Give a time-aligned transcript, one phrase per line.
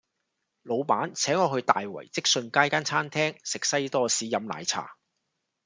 [0.63, 4.95] 老闆請我去大圍積信街間餐廳食西多士飲奶茶